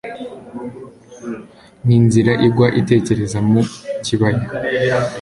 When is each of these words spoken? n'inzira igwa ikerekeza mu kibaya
n'inzira 1.85 2.31
igwa 2.47 2.67
ikerekeza 2.79 3.37
mu 3.49 3.61
kibaya 4.05 4.45